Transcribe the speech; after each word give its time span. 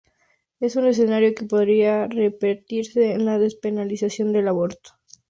Un 0.79 0.83
escenario 0.91 1.35
que 1.35 1.45
podría 1.53 2.07
repetirse 2.07 3.03
con 3.13 3.25
la 3.25 3.37
despenalización 3.37 4.33
del 4.33 4.47
aborto. 4.47 4.95